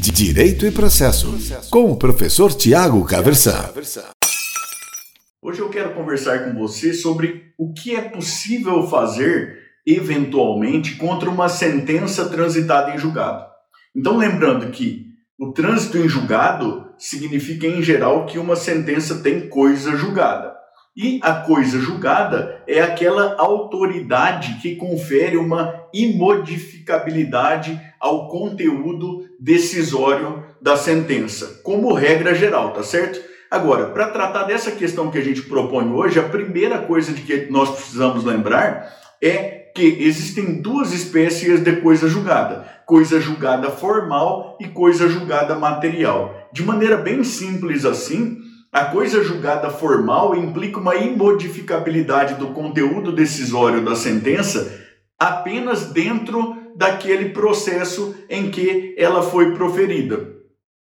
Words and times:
Direito 0.00 0.64
e 0.64 0.70
Processo, 0.70 1.36
com 1.68 1.92
o 1.92 1.96
professor 1.96 2.54
Tiago 2.54 3.04
Caversan. 3.04 3.68
Hoje 5.42 5.60
eu 5.60 5.68
quero 5.68 5.92
conversar 5.94 6.44
com 6.44 6.58
você 6.58 6.94
sobre 6.94 7.52
o 7.58 7.74
que 7.74 7.94
é 7.94 8.00
possível 8.00 8.88
fazer, 8.88 9.58
eventualmente, 9.86 10.96
contra 10.96 11.28
uma 11.28 11.50
sentença 11.50 12.30
transitada 12.30 12.94
em 12.94 12.98
julgado. 12.98 13.44
Então, 13.94 14.16
lembrando 14.16 14.70
que 14.70 15.04
o 15.38 15.52
trânsito 15.52 15.98
em 15.98 16.08
julgado 16.08 16.86
significa, 16.96 17.66
em 17.66 17.82
geral, 17.82 18.24
que 18.24 18.38
uma 18.38 18.56
sentença 18.56 19.16
tem 19.16 19.50
coisa 19.50 19.96
julgada. 19.96 20.54
E 20.96 21.20
a 21.22 21.34
coisa 21.34 21.78
julgada 21.78 22.62
é 22.66 22.80
aquela 22.80 23.36
autoridade 23.38 24.58
que 24.60 24.74
confere 24.74 25.36
uma 25.36 25.86
imodificabilidade 25.94 27.80
ao 28.00 28.28
conteúdo 28.28 29.24
decisório 29.38 30.44
da 30.60 30.76
sentença, 30.76 31.60
como 31.62 31.94
regra 31.94 32.34
geral, 32.34 32.72
tá 32.72 32.82
certo? 32.82 33.20
Agora, 33.50 33.86
para 33.86 34.10
tratar 34.10 34.44
dessa 34.44 34.70
questão 34.72 35.10
que 35.10 35.18
a 35.18 35.24
gente 35.24 35.42
propõe 35.42 35.90
hoje, 35.90 36.18
a 36.18 36.28
primeira 36.28 36.78
coisa 36.78 37.12
de 37.12 37.22
que 37.22 37.50
nós 37.50 37.70
precisamos 37.70 38.24
lembrar 38.24 38.92
é 39.22 39.60
que 39.74 39.98
existem 40.00 40.60
duas 40.60 40.92
espécies 40.92 41.60
de 41.60 41.76
coisa 41.76 42.08
julgada: 42.08 42.66
coisa 42.86 43.20
julgada 43.20 43.70
formal 43.70 44.56
e 44.60 44.68
coisa 44.68 45.08
julgada 45.08 45.54
material. 45.54 46.48
De 46.52 46.62
maneira 46.62 46.96
bem 46.96 47.22
simples 47.24 47.84
assim, 47.84 48.38
a 48.72 48.84
coisa 48.84 49.24
julgada 49.24 49.68
formal 49.68 50.36
implica 50.36 50.78
uma 50.78 50.94
imodificabilidade 50.94 52.34
do 52.34 52.48
conteúdo 52.48 53.10
decisório 53.10 53.84
da 53.84 53.96
sentença 53.96 54.80
apenas 55.18 55.86
dentro 55.86 56.56
daquele 56.76 57.30
processo 57.30 58.14
em 58.28 58.48
que 58.48 58.94
ela 58.96 59.22
foi 59.22 59.54
proferida. 59.54 60.28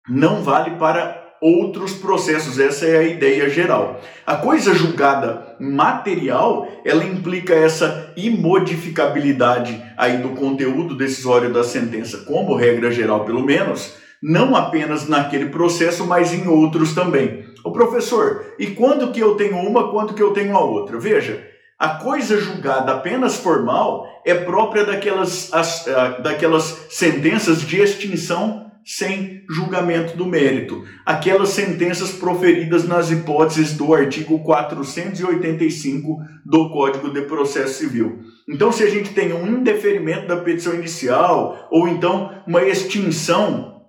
Não 0.10 0.44
vale 0.44 0.72
para 0.72 1.22
outros 1.42 1.94
processos, 1.94 2.60
essa 2.60 2.86
é 2.86 2.98
a 2.98 3.04
ideia 3.04 3.50
geral. 3.50 4.00
A 4.26 4.36
coisa 4.36 4.76
julgada 4.76 5.56
material, 5.60 6.68
ela 6.86 7.04
implica 7.04 7.56
essa 7.56 8.14
imodificabilidade 8.16 9.82
aí 9.98 10.18
do 10.18 10.30
conteúdo 10.30 10.96
decisório 10.96 11.52
da 11.52 11.64
sentença, 11.64 12.20
como 12.28 12.54
regra 12.54 12.92
geral 12.92 13.26
pelo 13.26 13.44
menos, 13.44 13.96
não 14.22 14.56
apenas 14.56 15.08
naquele 15.08 15.48
processo, 15.48 16.06
mas 16.06 16.32
em 16.32 16.48
outros 16.48 16.94
também. 16.94 17.51
O 17.64 17.72
professor, 17.72 18.54
e 18.58 18.68
quando 18.68 19.12
que 19.12 19.20
eu 19.20 19.36
tenho 19.36 19.58
uma, 19.58 19.92
quando 19.92 20.14
que 20.14 20.24
eu 20.24 20.32
tenho 20.32 20.56
a 20.56 20.62
outra? 20.62 21.00
Veja, 21.00 21.48
a 21.78 21.90
coisa 21.90 22.40
julgada 22.40 22.92
apenas 22.92 23.38
formal 23.38 24.08
é 24.26 24.36
própria 24.36 24.86
daquelas, 24.86 25.52
as, 25.52 25.86
daquelas 26.22 26.88
sentenças 26.90 27.62
de 27.62 27.82
extinção 27.82 28.72
sem 28.86 29.44
julgamento 29.50 30.18
do 30.18 30.26
mérito. 30.26 30.84
Aquelas 31.06 31.50
sentenças 31.50 32.12
proferidas 32.12 32.88
nas 32.88 33.12
hipóteses 33.12 33.76
do 33.76 33.94
artigo 33.94 34.40
485 34.44 36.18
do 36.46 36.70
Código 36.70 37.10
de 37.10 37.22
Processo 37.24 37.80
Civil. 37.80 38.20
Então, 38.48 38.72
se 38.72 38.84
a 38.84 38.90
gente 38.90 39.14
tem 39.14 39.34
um 39.34 39.48
indeferimento 39.48 40.28
da 40.28 40.38
petição 40.38 40.74
inicial, 40.74 41.68
ou 41.72 41.88
então 41.88 42.44
uma 42.48 42.64
extinção 42.64 43.82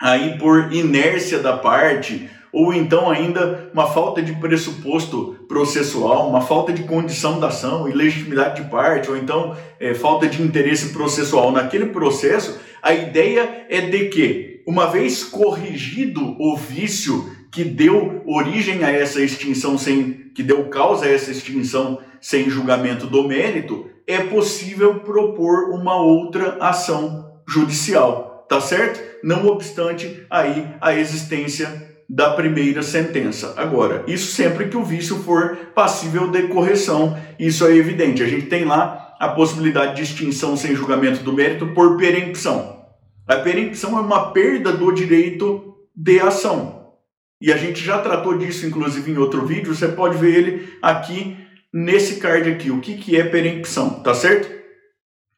aí 0.00 0.36
por 0.38 0.72
inércia 0.72 1.38
da 1.38 1.56
parte, 1.56 2.28
ou 2.52 2.74
então 2.74 3.10
ainda 3.10 3.70
uma 3.72 3.86
falta 3.86 4.20
de 4.20 4.34
pressuposto 4.34 5.36
processual, 5.48 6.28
uma 6.28 6.42
falta 6.42 6.72
de 6.72 6.82
condição 6.82 7.40
da 7.40 7.48
ação, 7.48 7.88
ilegitimidade 7.88 8.62
de 8.62 8.68
parte, 8.68 9.10
ou 9.10 9.16
então 9.16 9.56
é, 9.80 9.94
falta 9.94 10.26
de 10.26 10.42
interesse 10.42 10.92
processual 10.92 11.50
naquele 11.50 11.86
processo, 11.86 12.60
a 12.82 12.92
ideia 12.92 13.66
é 13.70 13.80
de 13.80 14.08
que, 14.08 14.62
uma 14.66 14.86
vez 14.86 15.24
corrigido 15.24 16.36
o 16.38 16.56
vício 16.56 17.30
que 17.50 17.64
deu 17.64 18.22
origem 18.26 18.84
a 18.84 18.90
essa 18.90 19.20
extinção 19.20 19.78
sem 19.78 20.30
que 20.34 20.42
deu 20.42 20.64
causa 20.64 21.06
a 21.06 21.10
essa 21.10 21.30
extinção 21.30 21.98
sem 22.20 22.48
julgamento 22.48 23.06
do 23.06 23.26
mérito, 23.26 23.90
é 24.06 24.18
possível 24.18 25.00
propor 25.00 25.70
uma 25.70 25.96
outra 25.96 26.56
ação 26.60 27.40
judicial, 27.46 28.46
tá 28.48 28.60
certo? 28.60 29.00
Não 29.22 29.46
obstante 29.46 30.24
aí 30.30 30.66
a 30.80 30.94
existência 30.94 31.91
da 32.12 32.34
primeira 32.34 32.82
sentença. 32.82 33.54
Agora, 33.56 34.04
isso 34.06 34.32
sempre 34.32 34.68
que 34.68 34.76
o 34.76 34.84
vício 34.84 35.16
for 35.20 35.56
passível 35.74 36.30
de 36.30 36.42
correção, 36.42 37.18
isso 37.38 37.66
é 37.66 37.74
evidente. 37.74 38.22
A 38.22 38.28
gente 38.28 38.48
tem 38.48 38.66
lá 38.66 39.16
a 39.18 39.30
possibilidade 39.30 39.96
de 39.96 40.02
extinção 40.02 40.54
sem 40.54 40.76
julgamento 40.76 41.24
do 41.24 41.32
mérito 41.32 41.68
por 41.68 41.96
perempção. 41.96 42.84
A 43.26 43.36
perempção 43.36 43.96
é 43.96 44.02
uma 44.02 44.30
perda 44.30 44.74
do 44.74 44.92
direito 44.92 45.74
de 45.96 46.20
ação. 46.20 46.92
E 47.40 47.50
a 47.50 47.56
gente 47.56 47.82
já 47.82 47.96
tratou 47.98 48.36
disso, 48.36 48.66
inclusive, 48.66 49.10
em 49.10 49.16
outro 49.16 49.46
vídeo. 49.46 49.74
Você 49.74 49.88
pode 49.88 50.18
ver 50.18 50.34
ele 50.36 50.78
aqui 50.82 51.34
nesse 51.72 52.16
card 52.16 52.50
aqui. 52.50 52.70
O 52.70 52.80
que, 52.80 52.98
que 52.98 53.16
é 53.16 53.24
perempção, 53.24 54.02
tá 54.02 54.12
certo? 54.12 54.52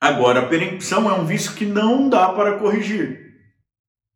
Agora, 0.01 0.41
a 0.41 0.47
perempção 0.47 1.09
é 1.09 1.15
um 1.15 1.25
vício 1.25 1.55
que 1.55 1.65
não 1.65 2.09
dá 2.09 2.31
para 2.31 2.59
corrigir. 2.59 3.24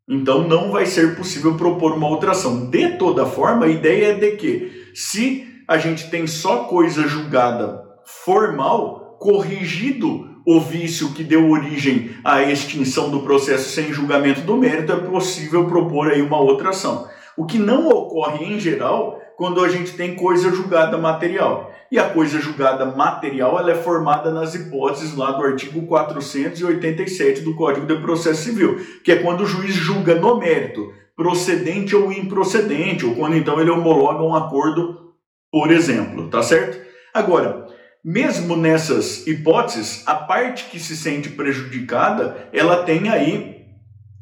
Então 0.09 0.49
não 0.49 0.71
vai 0.71 0.87
ser 0.87 1.17
possível 1.17 1.55
propor 1.57 1.93
uma 1.93 2.09
outra 2.09 2.31
ação. 2.31 2.71
De 2.71 2.97
toda 2.97 3.27
forma, 3.27 3.67
a 3.67 3.69
ideia 3.69 4.13
é 4.13 4.15
de 4.15 4.33
que, 4.37 4.91
se 4.95 5.47
a 5.69 5.77
gente 5.77 6.09
tem 6.09 6.27
só 6.27 6.65
coisa 6.65 7.07
julgada 7.07 7.85
formal, 8.05 9.19
corrigido 9.21 10.27
o 10.47 10.61
vício 10.61 11.13
que 11.13 11.23
deu 11.23 11.51
origem 11.51 12.11
à 12.25 12.43
extinção 12.43 13.11
do 13.11 13.21
processo 13.21 13.69
sem 13.69 13.93
julgamento 13.93 14.41
do 14.41 14.57
mérito, 14.57 14.93
é 14.93 14.97
possível 14.97 15.67
propor 15.67 16.11
aí 16.11 16.23
uma 16.23 16.41
outra 16.41 16.71
ação. 16.71 17.07
O 17.37 17.45
que 17.45 17.59
não 17.59 17.89
ocorre 17.89 18.47
em 18.47 18.59
geral 18.59 19.21
quando 19.37 19.63
a 19.63 19.69
gente 19.69 19.93
tem 19.93 20.17
coisa 20.17 20.51
julgada 20.51 20.97
material. 20.97 21.71
E 21.91 21.99
a 21.99 22.11
coisa 22.11 22.39
julgada 22.39 22.85
material 22.85 23.59
ela 23.59 23.73
é 23.73 23.75
formada 23.75 24.31
nas 24.31 24.55
hipóteses 24.55 25.17
lá 25.17 25.33
do 25.33 25.43
artigo 25.43 25.87
487 25.87 27.41
do 27.41 27.55
Código 27.55 27.87
de 27.87 27.97
Processo 28.01 28.43
Civil, 28.43 28.79
que 29.03 29.13
é 29.13 29.17
quando 29.17 29.41
o 29.41 29.47
juiz 29.47 29.75
julga 29.75 30.15
no 30.15 30.39
mérito, 30.39 30.93
procedente 31.17 31.97
ou 31.97 32.13
improcedente, 32.13 33.07
ou 33.07 33.15
quando 33.15 33.37
então 33.37 33.59
ele 33.59 33.71
homologa 33.71 34.23
um 34.23 34.35
acordo, 34.35 35.15
por 35.51 35.71
exemplo, 35.71 36.29
tá 36.29 36.43
certo? 36.43 36.79
Agora, 37.13 37.67
mesmo 38.05 38.55
nessas 38.55 39.27
hipóteses, 39.27 40.03
a 40.07 40.15
parte 40.15 40.67
que 40.67 40.79
se 40.79 40.97
sente 40.97 41.31
prejudicada, 41.31 42.49
ela 42.53 42.85
tem 42.85 43.09
aí 43.09 43.58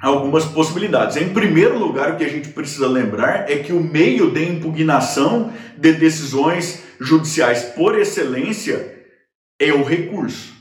algumas 0.01 0.45
possibilidades. 0.45 1.17
Em 1.17 1.31
primeiro 1.31 1.79
lugar, 1.79 2.13
o 2.13 2.17
que 2.17 2.25
a 2.25 2.29
gente 2.29 2.49
precisa 2.49 2.87
lembrar 2.87 3.51
é 3.51 3.57
que 3.57 3.73
o 3.73 3.83
meio 3.83 4.31
de 4.31 4.45
impugnação 4.45 5.53
de 5.77 5.93
decisões 5.93 6.83
judiciais 7.01 7.63
por 7.63 7.99
excelência 7.99 8.95
é 9.59 9.73
o 9.73 9.83
recurso. 9.83 10.55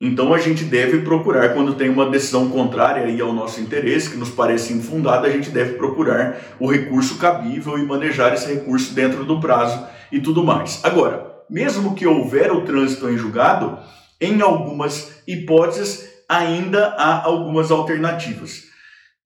Então 0.00 0.32
a 0.32 0.38
gente 0.38 0.62
deve 0.64 1.00
procurar, 1.00 1.54
quando 1.54 1.74
tem 1.74 1.88
uma 1.88 2.08
decisão 2.08 2.48
contrária 2.50 3.22
ao 3.22 3.32
nosso 3.32 3.60
interesse, 3.60 4.10
que 4.10 4.16
nos 4.16 4.30
parece 4.30 4.72
infundada, 4.72 5.26
a 5.26 5.30
gente 5.30 5.50
deve 5.50 5.74
procurar 5.74 6.38
o 6.60 6.70
recurso 6.70 7.18
cabível 7.18 7.76
e 7.76 7.84
manejar 7.84 8.32
esse 8.32 8.46
recurso 8.46 8.94
dentro 8.94 9.24
do 9.24 9.40
prazo 9.40 9.84
e 10.12 10.20
tudo 10.20 10.44
mais. 10.44 10.80
Agora, 10.84 11.26
mesmo 11.50 11.96
que 11.96 12.06
houver 12.06 12.52
o 12.52 12.60
trânsito 12.60 13.10
em 13.10 13.18
julgado, 13.18 13.76
em 14.20 14.40
algumas 14.40 15.20
hipóteses 15.26 16.08
ainda 16.28 16.94
há 16.96 17.24
algumas 17.24 17.72
alternativas. 17.72 18.67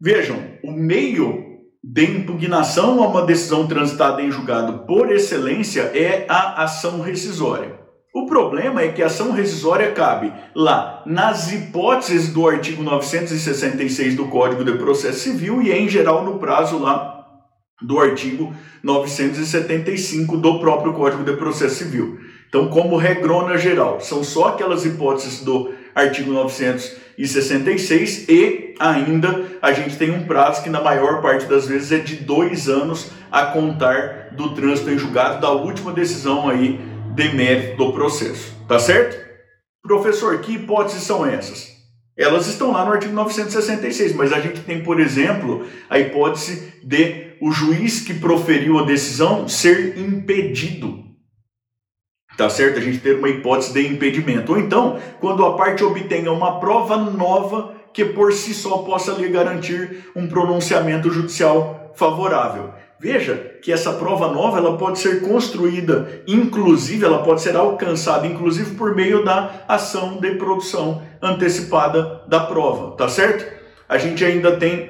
Vejam, 0.05 0.43
o 0.65 0.73
meio 0.73 1.45
de 1.81 2.05
impugnação 2.05 3.01
a 3.01 3.07
uma 3.07 3.25
decisão 3.25 3.69
transitada 3.69 4.21
em 4.21 4.33
julgado 4.33 4.85
por 4.85 5.13
excelência 5.13 5.83
é 5.95 6.27
a 6.29 6.65
ação 6.65 7.01
rescisória. 7.01 7.79
O 8.13 8.27
problema 8.27 8.83
é 8.83 8.89
que 8.91 9.01
a 9.01 9.07
ação 9.07 9.31
rescisória 9.31 9.93
cabe 9.93 10.33
lá 10.57 11.05
nas 11.07 11.53
hipóteses 11.53 12.33
do 12.33 12.49
artigo 12.49 12.83
966 12.83 14.17
do 14.17 14.27
Código 14.27 14.65
de 14.65 14.73
Processo 14.73 15.21
Civil 15.21 15.63
e 15.63 15.71
em 15.71 15.89
geral 15.89 16.25
no 16.25 16.41
prazo 16.41 16.81
lá 16.81 17.25
do 17.81 18.01
artigo 18.01 18.53
975 18.83 20.37
do 20.37 20.59
próprio 20.59 20.95
Código 20.95 21.23
de 21.23 21.37
Processo 21.37 21.77
Civil. 21.77 22.19
Então, 22.49 22.69
como 22.69 22.97
regrona 22.97 23.57
geral, 23.57 24.01
são 24.01 24.25
só 24.25 24.49
aquelas 24.49 24.85
hipóteses 24.85 25.45
do 25.45 25.73
artigo 25.95 26.33
966 26.33 28.29
e 28.29 28.75
ainda 28.79 29.47
a 29.61 29.73
gente 29.73 29.97
tem 29.97 30.11
um 30.11 30.27
prazo 30.27 30.63
que 30.63 30.71
na 30.71 30.81
maior 30.81 31.21
parte 31.21 31.47
das 31.47 31.67
vezes 31.67 31.93
é 31.93 31.99
de 31.99 32.17
dois 32.17 32.69
anos 32.69 33.11
a 33.31 33.47
contar 33.47 34.31
do 34.33 34.55
trânsito 34.55 34.91
em 34.91 34.99
julgado 34.99 35.41
da 35.41 35.51
última 35.51 35.93
decisão 35.93 36.49
aí 36.49 36.81
de 37.15 37.29
mérito 37.35 37.77
do 37.77 37.93
processo, 37.93 38.55
tá 38.67 38.79
certo? 38.79 39.21
Professor, 39.83 40.39
que 40.41 40.55
hipóteses 40.55 41.03
são 41.03 41.27
essas? 41.27 41.73
Elas 42.17 42.47
estão 42.47 42.73
lá 42.73 42.85
no 42.85 42.93
artigo 42.93 43.13
966, 43.15 44.15
mas 44.15 44.33
a 44.33 44.41
gente 44.41 44.61
tem, 44.61 44.83
por 44.83 45.01
exemplo, 45.01 45.67
a 45.89 45.99
hipótese 45.99 46.75
de 46.85 47.33
o 47.41 47.51
juiz 47.51 48.01
que 48.01 48.15
proferiu 48.15 48.79
a 48.79 48.85
decisão 48.85 49.49
ser 49.49 49.99
impedido 49.99 51.12
Tá 52.37 52.49
certo? 52.49 52.79
A 52.79 52.83
gente 52.83 52.99
ter 52.99 53.17
uma 53.17 53.29
hipótese 53.29 53.73
de 53.73 53.87
impedimento. 53.87 54.53
Ou 54.53 54.59
então, 54.59 54.99
quando 55.21 55.45
a 55.45 55.57
parte 55.57 55.85
obtenha 55.85 56.33
uma 56.33 56.59
prova 56.59 56.97
nova 56.97 57.75
que 57.93 58.05
por 58.05 58.33
si 58.33 58.55
só 58.55 58.79
possa 58.79 59.13
lhe 59.13 59.29
garantir 59.29 60.05
um 60.17 60.27
pronunciamento 60.27 61.11
judicial 61.11 61.93
favorável. 61.95 62.73
Veja 62.99 63.35
que 63.61 63.73
essa 63.73 63.93
prova 63.95 64.29
nova 64.29 64.59
ela 64.59 64.79
pode 64.79 65.01
ser 65.01 65.23
construída, 65.23 66.23
inclusive 66.27 67.05
ela 67.05 67.23
pode 67.23 67.43
ser 67.43 67.57
alcançada, 67.57 68.27
inclusive 68.27 68.77
por 68.77 68.95
meio 68.95 69.25
da 69.25 69.65
ação 69.67 70.21
de 70.21 70.37
produção 70.37 71.03
antecipada 71.21 72.23
da 72.29 72.41
prova, 72.41 72.97
tá 72.97 73.09
certo? 73.09 73.45
A 73.89 73.99
gente 73.99 74.25
ainda 74.25 74.57
tem 74.57 74.89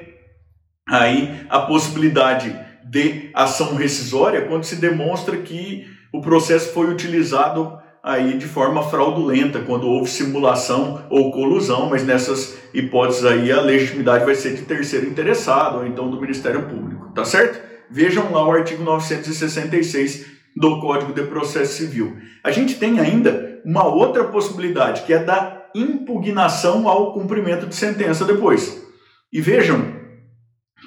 aí 0.87 1.43
a 1.49 1.61
possibilidade 1.61 2.55
de 2.85 3.31
ação 3.33 3.75
rescisória 3.75 4.45
quando 4.45 4.63
se 4.63 4.75
demonstra 4.75 5.37
que 5.37 5.87
o 6.13 6.21
processo 6.21 6.71
foi 6.71 6.91
utilizado 6.91 7.77
aí 8.03 8.37
de 8.37 8.45
forma 8.45 8.83
fraudulenta, 8.83 9.61
quando 9.61 9.87
houve 9.87 10.09
simulação 10.09 11.03
ou 11.09 11.31
colusão, 11.31 11.89
mas 11.89 12.05
nessas 12.05 12.55
hipóteses 12.73 13.25
aí 13.25 13.51
a 13.51 13.59
legitimidade 13.61 14.23
vai 14.23 14.35
ser 14.35 14.53
de 14.53 14.61
terceiro 14.61 15.07
interessado 15.07 15.79
ou 15.79 15.87
então 15.87 16.11
do 16.11 16.21
Ministério 16.21 16.67
Público, 16.67 17.11
tá 17.15 17.25
certo? 17.25 17.59
Vejam 17.89 18.31
lá 18.31 18.45
o 18.45 18.51
artigo 18.51 18.83
966 18.83 20.25
do 20.55 20.79
Código 20.79 21.13
de 21.13 21.23
Processo 21.23 21.73
Civil. 21.73 22.17
A 22.43 22.51
gente 22.51 22.75
tem 22.75 22.99
ainda 22.99 23.61
uma 23.65 23.85
outra 23.85 24.25
possibilidade, 24.25 25.03
que 25.03 25.13
é 25.13 25.23
da 25.23 25.63
impugnação 25.73 26.87
ao 26.87 27.13
cumprimento 27.13 27.65
de 27.65 27.75
sentença 27.75 28.23
depois. 28.25 28.85
E 29.31 29.41
vejam 29.41 29.93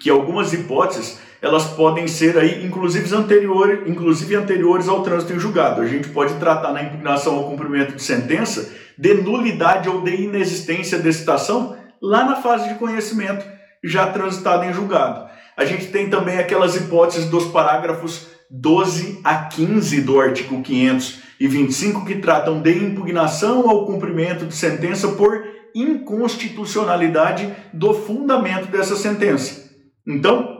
que 0.00 0.10
algumas 0.10 0.52
hipóteses 0.52 1.18
elas 1.40 1.64
podem 1.64 2.06
ser 2.08 2.38
aí 2.38 2.64
inclusive 2.64 3.14
anteriores, 3.14 3.88
inclusive 3.88 4.34
anteriores 4.34 4.88
ao 4.88 5.02
trânsito 5.02 5.32
em 5.32 5.38
julgado. 5.38 5.80
A 5.80 5.86
gente 5.86 6.08
pode 6.08 6.34
tratar 6.34 6.72
na 6.72 6.82
impugnação 6.82 7.36
ao 7.36 7.48
cumprimento 7.48 7.94
de 7.94 8.02
sentença 8.02 8.72
de 8.98 9.14
nulidade 9.14 9.88
ou 9.88 10.00
de 10.00 10.14
inexistência 10.14 10.98
de 10.98 11.12
citação 11.12 11.76
lá 12.00 12.24
na 12.24 12.36
fase 12.36 12.68
de 12.68 12.74
conhecimento 12.76 13.46
já 13.84 14.06
transitado 14.06 14.64
em 14.64 14.72
julgado. 14.72 15.28
A 15.56 15.64
gente 15.64 15.86
tem 15.86 16.10
também 16.10 16.38
aquelas 16.38 16.76
hipóteses 16.76 17.28
dos 17.28 17.46
parágrafos 17.46 18.28
12 18.50 19.20
a 19.24 19.44
15 19.44 20.02
do 20.02 20.20
artigo 20.20 20.62
525 20.62 22.04
que 22.04 22.16
tratam 22.16 22.60
de 22.60 22.72
impugnação 22.72 23.68
ao 23.68 23.86
cumprimento 23.86 24.46
de 24.46 24.54
sentença 24.54 25.08
por 25.08 25.42
inconstitucionalidade 25.74 27.52
do 27.72 27.92
fundamento 27.92 28.66
dessa 28.68 28.96
sentença. 28.96 29.70
Então, 30.06 30.55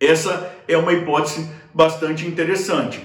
essa 0.00 0.52
é 0.66 0.76
uma 0.76 0.92
hipótese 0.92 1.50
bastante 1.74 2.26
interessante 2.26 3.00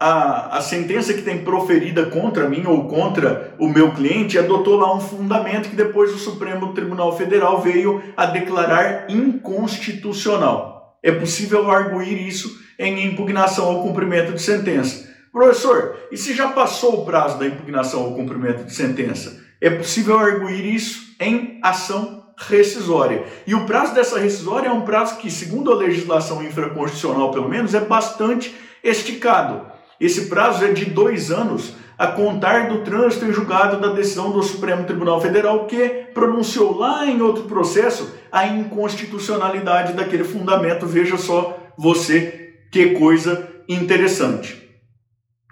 a, 0.00 0.58
a 0.58 0.60
sentença 0.60 1.12
que 1.12 1.22
tem 1.22 1.42
proferida 1.42 2.06
contra 2.06 2.48
mim 2.48 2.64
ou 2.66 2.86
contra 2.86 3.54
o 3.58 3.68
meu 3.68 3.92
cliente 3.92 4.38
adotou 4.38 4.76
lá 4.76 4.94
um 4.94 5.00
fundamento 5.00 5.68
que 5.68 5.76
depois 5.76 6.14
o 6.14 6.18
Supremo 6.18 6.72
Tribunal 6.72 7.16
Federal 7.16 7.60
veio 7.60 8.02
a 8.16 8.26
declarar 8.26 9.10
inconstitucional. 9.10 10.98
É 11.02 11.10
possível 11.10 11.68
arguir 11.70 12.26
isso 12.26 12.60
em 12.78 13.06
impugnação 13.06 13.66
ao 13.66 13.82
cumprimento 13.82 14.32
de 14.32 14.40
sentença. 14.40 15.08
Professor, 15.32 15.96
e 16.12 16.16
se 16.16 16.32
já 16.32 16.48
passou 16.48 17.02
o 17.02 17.04
prazo 17.04 17.38
da 17.38 17.46
impugnação 17.46 18.04
ao 18.04 18.14
cumprimento 18.14 18.64
de 18.64 18.74
sentença? 18.74 19.44
É 19.60 19.68
possível 19.68 20.16
arguir 20.16 20.64
isso 20.64 21.16
em 21.20 21.58
ação 21.62 22.17
rescisória. 22.38 23.24
E 23.46 23.54
o 23.54 23.66
prazo 23.66 23.94
dessa 23.94 24.18
rescisória 24.18 24.68
é 24.68 24.72
um 24.72 24.82
prazo 24.82 25.16
que, 25.16 25.30
segundo 25.30 25.72
a 25.72 25.76
legislação 25.76 26.42
infraconstitucional, 26.42 27.30
pelo 27.30 27.48
menos, 27.48 27.74
é 27.74 27.80
bastante 27.80 28.54
esticado. 28.82 29.66
Esse 30.00 30.26
prazo 30.26 30.64
é 30.64 30.72
de 30.72 30.84
dois 30.84 31.30
anos 31.30 31.74
a 31.98 32.06
contar 32.06 32.68
do 32.68 32.84
trânsito 32.84 33.24
em 33.24 33.32
julgado 33.32 33.80
da 33.80 33.92
decisão 33.92 34.30
do 34.30 34.40
Supremo 34.40 34.84
Tribunal 34.84 35.20
Federal 35.20 35.66
que 35.66 35.88
pronunciou 36.14 36.78
lá 36.78 37.04
em 37.04 37.20
outro 37.20 37.44
processo 37.44 38.14
a 38.30 38.46
inconstitucionalidade 38.46 39.94
daquele 39.94 40.22
fundamento. 40.22 40.86
Veja 40.86 41.16
só 41.16 41.58
você 41.76 42.54
que 42.70 42.90
coisa 42.90 43.48
interessante. 43.68 44.68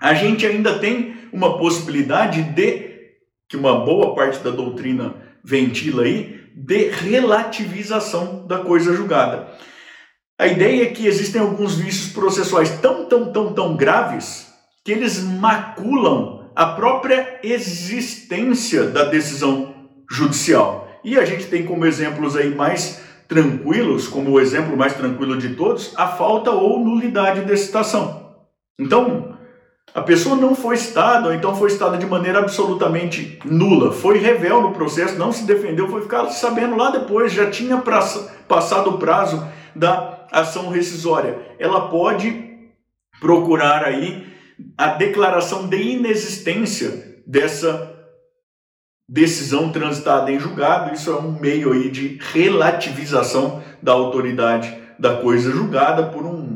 A 0.00 0.15
gente 0.15 0.47
ainda 0.47 0.79
tem 0.79 1.17
uma 1.33 1.59
possibilidade 1.59 2.43
de 2.43 2.94
que 3.49 3.56
uma 3.56 3.85
boa 3.85 4.15
parte 4.15 4.38
da 4.38 4.50
doutrina 4.50 5.15
ventila 5.44 6.05
aí 6.05 6.36
de 6.56 6.88
relativização 6.88 8.47
da 8.47 8.61
coisa 8.61 8.97
julgada. 8.97 9.47
A 10.38 10.47
ideia 10.47 10.85
é 10.85 10.87
que 10.87 11.06
existem 11.06 11.41
alguns 11.41 11.75
vícios 11.75 12.12
processuais 12.12 12.70
tão, 12.81 13.05
tão, 13.05 13.31
tão, 13.31 13.53
tão 13.53 13.76
graves 13.76 14.47
que 14.82 14.93
eles 14.93 15.23
maculam 15.23 16.50
a 16.56 16.67
própria 16.67 17.41
existência 17.43 18.85
da 18.85 19.05
decisão 19.05 19.75
judicial. 20.11 20.88
E 21.05 21.19
a 21.19 21.25
gente 21.26 21.47
tem 21.47 21.67
como 21.67 21.85
exemplos 21.85 22.35
aí 22.35 22.55
mais 22.55 23.02
tranquilos, 23.29 24.09
como 24.09 24.31
o 24.31 24.41
exemplo 24.41 24.76
mais 24.76 24.94
tranquilo 24.94 25.37
de 25.37 25.55
todos, 25.55 25.93
a 25.97 26.09
falta 26.09 26.50
ou 26.50 26.82
nulidade 26.82 27.44
de 27.44 27.56
citação. 27.56 28.35
Então, 28.79 29.36
a 29.96 30.02
pessoa 30.02 30.37
não 30.37 30.54
foi 30.54 30.76
citada, 30.76 31.28
ou 31.28 31.34
então 31.34 31.56
foi 31.56 31.70
citada 31.70 31.96
de 31.96 32.04
maneira 32.04 32.40
absolutamente 32.40 33.38
nula, 33.46 33.90
foi 33.90 34.19
revel 34.19 34.60
no 34.60 34.72
processo, 34.72 35.19
não 35.19 35.32
se 35.32 35.44
defendeu, 35.44 35.88
foi 35.88 36.02
ficar 36.02 36.28
sabendo 36.28 36.76
lá 36.76 36.90
depois, 36.90 37.32
já 37.32 37.50
tinha 37.50 37.82
passado 38.46 38.90
o 38.90 38.98
prazo 38.98 39.48
da 39.75 40.26
ação 40.31 40.69
rescisória, 40.69 41.38
ela 41.58 41.88
pode 41.88 42.44
procurar 43.22 43.84
aí 43.84 44.26
a 44.76 44.88
declaração 44.88 45.66
de 45.66 45.81
inexistência 45.81 47.22
dessa 47.26 47.94
decisão 49.08 49.72
transitada 49.72 50.31
em 50.31 50.38
julgado. 50.38 50.92
Isso 50.92 51.10
é 51.10 51.14
um 51.14 51.32
meio 51.40 51.72
aí 51.72 51.90
de 51.90 52.19
relativização 52.34 53.62
da 53.81 53.92
autoridade 53.92 54.76
da 54.99 55.16
coisa 55.16 55.50
julgada 55.50 56.04
por 56.04 56.26
um 56.26 56.56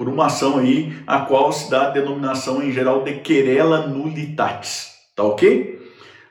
por 0.00 0.08
uma 0.08 0.28
ação 0.28 0.56
aí 0.56 0.96
a 1.06 1.18
qual 1.18 1.52
se 1.52 1.70
dá 1.70 1.88
a 1.88 1.90
denominação 1.90 2.62
em 2.62 2.72
geral 2.72 3.04
de 3.04 3.16
querela 3.18 3.86
nullitatis, 3.86 4.92
tá 5.14 5.22
OK? 5.24 5.78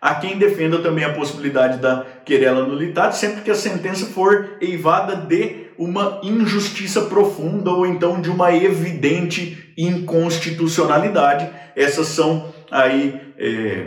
Há 0.01 0.15
quem 0.15 0.39
defenda 0.39 0.79
também 0.79 1.03
a 1.03 1.13
possibilidade 1.13 1.77
da 1.77 2.03
querela 2.25 2.65
nullitatis 2.65 3.19
sempre 3.19 3.41
que 3.41 3.51
a 3.51 3.55
sentença 3.55 4.07
for 4.07 4.57
eivada 4.59 5.15
de 5.17 5.67
uma 5.77 6.19
injustiça 6.23 7.01
profunda 7.01 7.69
ou 7.69 7.85
então 7.85 8.19
de 8.19 8.31
uma 8.31 8.51
evidente 8.51 9.71
inconstitucionalidade. 9.77 11.47
Essas 11.75 12.07
são 12.07 12.51
aí 12.71 13.21
é, 13.37 13.85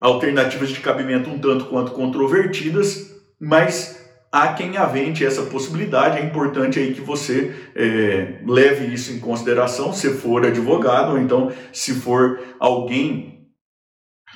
alternativas 0.00 0.68
de 0.68 0.78
cabimento 0.78 1.28
um 1.28 1.40
tanto 1.40 1.64
quanto 1.64 1.90
controvertidas, 1.90 3.10
mas 3.40 4.05
há 4.30 4.52
quem 4.52 4.76
avente 4.76 5.24
essa 5.24 5.42
possibilidade. 5.42 6.18
É 6.18 6.24
importante 6.24 6.78
aí 6.78 6.94
que 6.94 7.00
você 7.00 7.54
é, 7.74 8.40
leve 8.46 8.92
isso 8.92 9.12
em 9.12 9.18
consideração, 9.18 9.92
se 9.92 10.10
for 10.10 10.44
advogado, 10.44 11.12
ou 11.12 11.18
então 11.18 11.52
se 11.72 11.94
for 11.94 12.40
alguém 12.58 13.46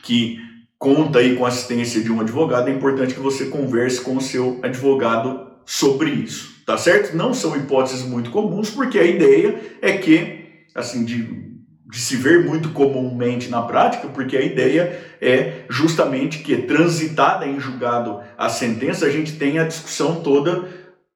que 0.02 0.38
conta 0.78 1.18
aí 1.18 1.36
com 1.36 1.44
a 1.44 1.48
assistência 1.48 2.02
de 2.02 2.10
um 2.10 2.20
advogado, 2.20 2.68
é 2.68 2.72
importante 2.72 3.14
que 3.14 3.20
você 3.20 3.46
converse 3.46 4.00
com 4.00 4.16
o 4.16 4.20
seu 4.20 4.58
advogado 4.62 5.50
sobre 5.66 6.10
isso 6.10 6.50
tá 6.70 6.78
certo? 6.78 7.16
Não 7.16 7.34
são 7.34 7.56
hipóteses 7.56 8.02
muito 8.02 8.30
comuns, 8.30 8.70
porque 8.70 8.96
a 8.96 9.04
ideia 9.04 9.60
é 9.82 9.98
que, 9.98 10.66
assim, 10.72 11.04
de, 11.04 11.49
de 11.90 11.98
se 11.98 12.16
ver 12.16 12.44
muito 12.44 12.70
comumente 12.70 13.48
na 13.50 13.62
prática, 13.62 14.08
porque 14.08 14.36
a 14.36 14.42
ideia 14.42 14.98
é 15.20 15.64
justamente 15.68 16.38
que, 16.38 16.56
transitada 16.56 17.46
em 17.46 17.58
julgado 17.58 18.20
a 18.38 18.48
sentença, 18.48 19.06
a 19.06 19.10
gente 19.10 19.32
tem 19.32 19.58
a 19.58 19.64
discussão 19.64 20.22
toda 20.22 20.68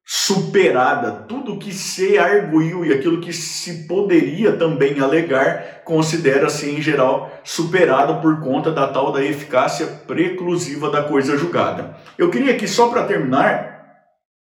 superada, 0.07 1.11
tudo 1.27 1.57
que 1.57 1.73
se 1.73 2.17
arguiu 2.19 2.85
e 2.85 2.93
aquilo 2.93 3.19
que 3.19 3.33
se 3.33 3.87
poderia 3.87 4.51
também 4.53 4.99
alegar, 4.99 5.81
considera-se 5.83 6.69
em 6.69 6.79
geral 6.79 7.31
superado 7.43 8.21
por 8.21 8.39
conta 8.41 8.71
da 8.71 8.87
tal 8.87 9.11
da 9.11 9.23
eficácia 9.23 9.87
preclusiva 10.05 10.91
da 10.91 11.01
coisa 11.01 11.35
julgada. 11.37 11.97
Eu 12.17 12.29
queria 12.29 12.53
aqui 12.53 12.67
só 12.67 12.89
para 12.89 13.05
terminar 13.05 13.73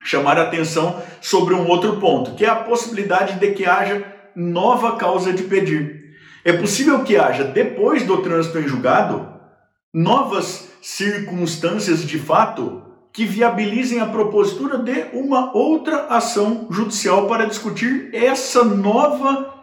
chamar 0.03 0.37
a 0.37 0.43
atenção 0.43 1.01
sobre 1.21 1.53
um 1.53 1.67
outro 1.67 1.97
ponto, 1.97 2.35
que 2.35 2.45
é 2.45 2.49
a 2.49 2.55
possibilidade 2.55 3.39
de 3.39 3.51
que 3.53 3.65
haja 3.65 4.03
nova 4.35 4.97
causa 4.97 5.31
de 5.31 5.43
pedir. 5.43 6.04
É 6.45 6.53
possível 6.53 7.03
que 7.03 7.17
haja, 7.17 7.43
depois 7.43 8.03
do 8.03 8.21
trânsito 8.21 8.59
em 8.59 8.67
julgado, 8.67 9.27
novas 9.91 10.69
circunstâncias 10.79 12.05
de 12.05 12.19
fato 12.19 12.83
que 13.11 13.25
viabilizem 13.25 13.99
a 13.99 14.05
propositura 14.05 14.77
de 14.77 15.07
uma 15.11 15.57
outra 15.57 16.05
ação 16.05 16.67
judicial 16.69 17.27
para 17.27 17.45
discutir 17.45 18.11
essa 18.13 18.63
nova 18.63 19.55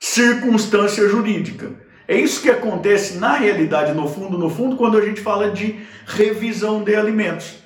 circunstância 0.00 1.06
jurídica. 1.06 1.72
É 2.08 2.18
isso 2.18 2.40
que 2.40 2.48
acontece 2.48 3.18
na 3.18 3.34
realidade, 3.34 3.92
no 3.92 4.08
fundo, 4.08 4.38
no 4.38 4.48
fundo, 4.48 4.76
quando 4.76 4.96
a 4.96 5.04
gente 5.04 5.20
fala 5.20 5.50
de 5.50 5.80
revisão 6.06 6.82
de 6.82 6.94
alimentos. 6.94 7.56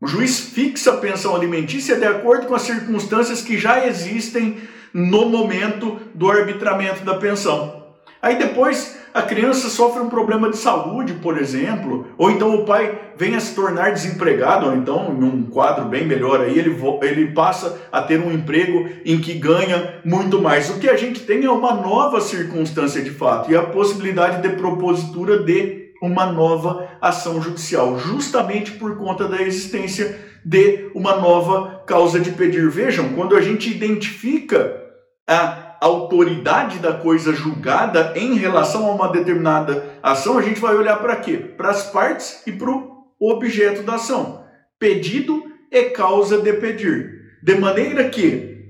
O 0.00 0.08
juiz 0.08 0.40
fixa 0.40 0.94
a 0.94 0.96
pensão 0.96 1.36
alimentícia 1.36 1.94
de 1.94 2.04
acordo 2.04 2.48
com 2.48 2.56
as 2.56 2.62
circunstâncias 2.62 3.40
que 3.40 3.56
já 3.56 3.86
existem 3.86 4.58
no 4.92 5.28
momento 5.28 6.00
do 6.12 6.28
arbitramento 6.28 7.04
da 7.04 7.14
pensão. 7.14 7.83
Aí 8.24 8.38
depois 8.38 8.98
a 9.12 9.20
criança 9.20 9.68
sofre 9.68 10.00
um 10.00 10.08
problema 10.08 10.48
de 10.48 10.56
saúde, 10.56 11.12
por 11.12 11.36
exemplo, 11.36 12.06
ou 12.16 12.30
então 12.30 12.54
o 12.54 12.64
pai 12.64 13.12
vem 13.18 13.34
a 13.34 13.40
se 13.40 13.54
tornar 13.54 13.92
desempregado, 13.92 14.64
ou 14.64 14.74
então, 14.74 15.14
em 15.14 15.22
um 15.22 15.42
quadro 15.42 15.84
bem 15.84 16.06
melhor 16.06 16.40
aí, 16.40 16.58
ele, 16.58 16.74
ele 17.02 17.32
passa 17.32 17.82
a 17.92 18.00
ter 18.00 18.18
um 18.18 18.32
emprego 18.32 18.88
em 19.04 19.20
que 19.20 19.34
ganha 19.34 20.00
muito 20.06 20.40
mais. 20.40 20.70
O 20.70 20.78
que 20.78 20.88
a 20.88 20.96
gente 20.96 21.20
tem 21.20 21.44
é 21.44 21.50
uma 21.50 21.74
nova 21.74 22.18
circunstância 22.18 23.02
de 23.02 23.10
fato 23.10 23.52
e 23.52 23.56
a 23.56 23.62
possibilidade 23.62 24.40
de 24.40 24.56
propositura 24.56 25.40
de 25.40 25.92
uma 26.00 26.24
nova 26.24 26.88
ação 27.02 27.42
judicial, 27.42 27.98
justamente 27.98 28.72
por 28.72 28.96
conta 28.96 29.28
da 29.28 29.42
existência 29.42 30.18
de 30.42 30.90
uma 30.94 31.16
nova 31.16 31.82
causa 31.86 32.18
de 32.18 32.30
pedir. 32.30 32.70
Vejam, 32.70 33.10
quando 33.10 33.36
a 33.36 33.42
gente 33.42 33.70
identifica 33.70 34.82
a 35.28 35.73
autoridade 35.84 36.78
da 36.78 36.94
coisa 36.94 37.32
julgada 37.34 38.14
em 38.16 38.34
relação 38.34 38.86
a 38.86 38.92
uma 38.92 39.12
determinada 39.12 39.98
ação, 40.02 40.38
a 40.38 40.42
gente 40.42 40.60
vai 40.60 40.74
olhar 40.74 40.96
para 40.96 41.16
quê? 41.16 41.36
Para 41.36 41.70
as 41.70 41.90
partes 41.90 42.42
e 42.46 42.52
para 42.52 42.70
o 42.70 43.04
objeto 43.20 43.82
da 43.82 43.94
ação. 43.94 44.44
Pedido 44.78 45.44
é 45.70 45.84
causa 45.84 46.38
de 46.38 46.52
pedir. 46.54 47.20
De 47.42 47.54
maneira 47.56 48.08
que, 48.08 48.64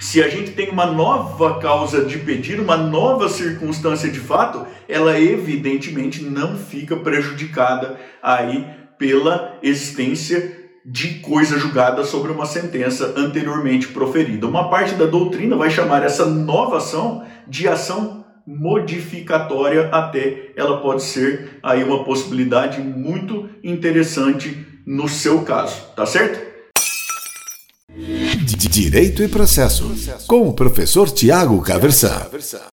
se 0.00 0.22
a 0.22 0.28
gente 0.28 0.52
tem 0.52 0.70
uma 0.70 0.86
nova 0.86 1.58
causa 1.60 2.04
de 2.04 2.18
pedir, 2.18 2.58
uma 2.60 2.76
nova 2.76 3.28
circunstância 3.28 4.10
de 4.10 4.20
fato, 4.20 4.66
ela 4.88 5.20
evidentemente 5.20 6.22
não 6.22 6.56
fica 6.56 6.96
prejudicada 6.96 7.98
aí 8.22 8.64
pela 8.98 9.58
existência 9.62 10.57
de 10.84 11.20
coisa 11.20 11.58
julgada 11.58 12.04
sobre 12.04 12.32
uma 12.32 12.46
sentença 12.46 13.14
anteriormente 13.16 13.88
proferida. 13.88 14.46
Uma 14.46 14.68
parte 14.70 14.94
da 14.94 15.06
doutrina 15.06 15.56
vai 15.56 15.70
chamar 15.70 16.02
essa 16.02 16.24
nova 16.24 16.78
ação 16.78 17.24
de 17.46 17.68
ação 17.68 18.24
modificatória 18.46 19.90
até 19.92 20.52
ela 20.56 20.80
pode 20.80 21.02
ser 21.02 21.58
aí 21.62 21.84
uma 21.84 22.02
possibilidade 22.02 22.80
muito 22.80 23.50
interessante 23.62 24.66
no 24.86 25.06
seu 25.06 25.42
caso, 25.42 25.82
tá 25.94 26.06
certo? 26.06 26.48
Direito 28.70 29.22
e 29.22 29.28
processo, 29.28 29.92
com 30.26 30.48
o 30.48 30.54
professor 30.54 31.10
Tiago 31.10 31.60
Caversan. 31.60 32.26